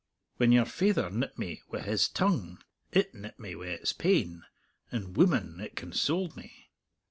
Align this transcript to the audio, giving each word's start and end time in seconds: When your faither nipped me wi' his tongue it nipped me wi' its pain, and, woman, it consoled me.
When 0.37 0.51
your 0.51 0.65
faither 0.65 1.11
nipped 1.11 1.37
me 1.37 1.61
wi' 1.69 1.81
his 1.81 2.09
tongue 2.09 2.57
it 2.91 3.13
nipped 3.13 3.39
me 3.39 3.55
wi' 3.55 3.67
its 3.67 3.93
pain, 3.93 4.43
and, 4.91 5.15
woman, 5.15 5.59
it 5.59 5.75
consoled 5.75 6.35
me. 6.35 6.71